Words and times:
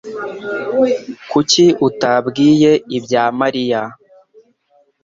Kuki 1.31 1.65
utabwiye 1.87 2.71
ibya 2.97 3.23
Mariya? 3.39 3.81